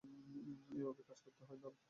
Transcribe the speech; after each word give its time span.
এভাবেই 0.73 1.05
কাজ 1.09 1.19
করতে 1.25 1.43
হয়, 1.47 1.59
দল। 1.63 1.73